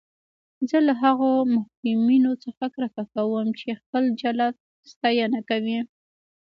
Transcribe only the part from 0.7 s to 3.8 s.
له هغو محکومینو څخه کرکه کوم چې